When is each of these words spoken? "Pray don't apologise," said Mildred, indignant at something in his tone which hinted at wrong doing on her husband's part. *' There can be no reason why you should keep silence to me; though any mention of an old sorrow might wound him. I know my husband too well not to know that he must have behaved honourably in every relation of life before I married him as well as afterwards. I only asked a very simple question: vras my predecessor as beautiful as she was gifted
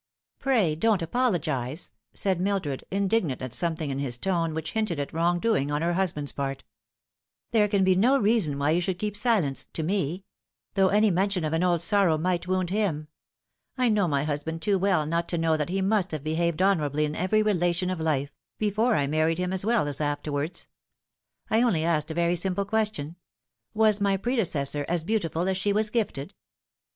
"Pray 0.39 0.73
don't 0.73 1.03
apologise," 1.03 1.91
said 2.15 2.41
Mildred, 2.41 2.83
indignant 2.89 3.39
at 3.39 3.53
something 3.53 3.91
in 3.91 3.99
his 3.99 4.17
tone 4.17 4.55
which 4.55 4.71
hinted 4.71 4.99
at 4.99 5.13
wrong 5.13 5.37
doing 5.37 5.69
on 5.69 5.83
her 5.83 5.93
husband's 5.93 6.31
part. 6.31 6.63
*' 7.07 7.51
There 7.51 7.67
can 7.67 7.83
be 7.83 7.93
no 7.95 8.17
reason 8.17 8.57
why 8.57 8.71
you 8.71 8.81
should 8.81 8.97
keep 8.97 9.15
silence 9.15 9.67
to 9.73 9.83
me; 9.83 10.23
though 10.73 10.87
any 10.87 11.11
mention 11.11 11.43
of 11.45 11.53
an 11.53 11.61
old 11.61 11.83
sorrow 11.83 12.17
might 12.17 12.47
wound 12.47 12.71
him. 12.71 13.09
I 13.77 13.89
know 13.89 14.07
my 14.07 14.23
husband 14.23 14.63
too 14.63 14.79
well 14.79 15.05
not 15.05 15.29
to 15.29 15.37
know 15.37 15.55
that 15.55 15.69
he 15.69 15.83
must 15.83 16.09
have 16.13 16.23
behaved 16.23 16.63
honourably 16.63 17.05
in 17.05 17.15
every 17.15 17.43
relation 17.43 17.91
of 17.91 18.01
life 18.01 18.31
before 18.57 18.95
I 18.95 19.05
married 19.05 19.37
him 19.37 19.53
as 19.53 19.63
well 19.63 19.87
as 19.87 20.01
afterwards. 20.01 20.65
I 21.51 21.61
only 21.61 21.83
asked 21.83 22.09
a 22.09 22.15
very 22.15 22.35
simple 22.35 22.65
question: 22.65 23.17
vras 23.75 24.01
my 24.01 24.17
predecessor 24.17 24.83
as 24.89 25.03
beautiful 25.03 25.47
as 25.47 25.57
she 25.57 25.71
was 25.71 25.91
gifted 25.91 26.33